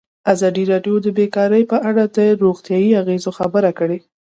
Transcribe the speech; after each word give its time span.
ازادي 0.33 0.63
راډیو 0.71 0.95
د 1.01 1.07
بیکاري 1.17 1.63
په 1.71 1.77
اړه 1.89 2.03
د 2.17 2.19
روغتیایي 2.43 2.91
اغېزو 3.01 3.31
خبره 3.39 3.71
کړې. 3.79 3.99